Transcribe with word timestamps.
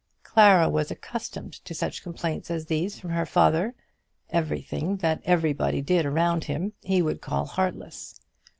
Clara 0.23 0.67
was 0.67 0.89
accustomed 0.89 1.53
to 1.63 1.75
such 1.75 2.01
complaints 2.01 2.49
as 2.49 2.65
these 2.65 2.99
from 2.99 3.11
her 3.11 3.23
father. 3.27 3.75
Everything 4.31 4.97
that 4.97 5.21
everybody 5.25 5.83
did 5.83 6.07
around 6.07 6.45
him 6.45 6.73
he 6.81 7.03
would 7.03 7.21
call 7.21 7.45
heartless. 7.45 8.19